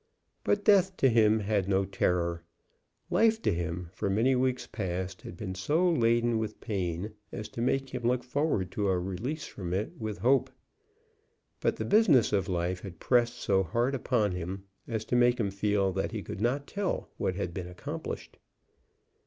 But 0.43 0.65
death 0.65 0.97
to 0.97 1.09
him 1.09 1.41
had 1.41 1.69
no 1.69 1.85
terror. 1.85 2.43
Life 3.11 3.39
to 3.43 3.53
him, 3.53 3.91
for 3.93 4.09
many 4.09 4.35
weeks 4.35 4.65
past, 4.65 5.21
had 5.21 5.37
been 5.37 5.53
so 5.53 5.87
laden 5.87 6.39
with 6.39 6.59
pain 6.59 7.13
as 7.31 7.47
to 7.49 7.61
make 7.61 7.91
him 7.91 8.01
look 8.01 8.23
forward 8.23 8.71
to 8.71 8.87
a 8.87 8.97
release 8.97 9.45
from 9.45 9.75
it 9.75 9.91
with 9.99 10.17
hope. 10.17 10.49
But 11.59 11.75
the 11.75 11.85
business 11.85 12.33
of 12.33 12.49
life 12.49 12.79
had 12.81 12.99
pressed 12.99 13.35
so 13.35 13.61
hard 13.61 13.93
upon 13.93 14.31
him 14.31 14.63
as 14.87 15.05
to 15.05 15.15
make 15.15 15.39
him 15.39 15.51
feel 15.51 15.91
that 15.93 16.11
he 16.13 16.23
could 16.23 16.41
not 16.41 16.65
tell 16.65 17.11
what 17.17 17.35
had 17.35 17.53
been 17.53 17.67
accomplished. 17.67 18.39